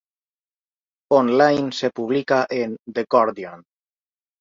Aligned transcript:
On-line 1.19 1.71
se 1.81 1.91
publica 2.01 2.43
en 2.65 2.75
The 2.91 3.05
Guardian. 3.07 3.67